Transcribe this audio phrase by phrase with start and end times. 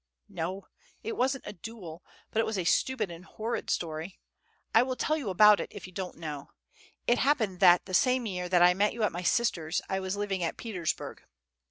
[0.29, 0.65] "No,
[1.03, 4.19] it wasn't a duel, but it was a stupid and horrid story.
[4.73, 6.49] I will tell you all about it, if you don't know.
[7.05, 10.17] It happened that the same year that I met you at my sister's I was
[10.17, 11.21] living at Petersburg.